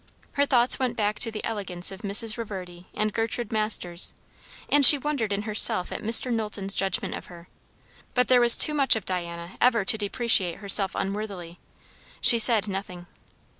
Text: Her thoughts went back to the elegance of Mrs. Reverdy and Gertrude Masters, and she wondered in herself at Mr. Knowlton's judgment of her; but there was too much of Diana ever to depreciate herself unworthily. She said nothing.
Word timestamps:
Her 0.31 0.47
thoughts 0.47 0.79
went 0.79 0.97
back 0.97 1.19
to 1.19 1.29
the 1.29 1.45
elegance 1.45 1.91
of 1.91 2.01
Mrs. 2.01 2.35
Reverdy 2.35 2.87
and 2.91 3.13
Gertrude 3.13 3.51
Masters, 3.51 4.15
and 4.67 4.83
she 4.83 4.97
wondered 4.97 5.31
in 5.31 5.43
herself 5.43 5.91
at 5.91 6.01
Mr. 6.01 6.33
Knowlton's 6.33 6.73
judgment 6.73 7.13
of 7.13 7.27
her; 7.27 7.47
but 8.15 8.27
there 8.27 8.41
was 8.41 8.57
too 8.57 8.73
much 8.73 8.95
of 8.95 9.05
Diana 9.05 9.57
ever 9.61 9.85
to 9.85 9.99
depreciate 9.99 10.57
herself 10.57 10.95
unworthily. 10.95 11.59
She 12.19 12.39
said 12.39 12.67
nothing. 12.67 13.05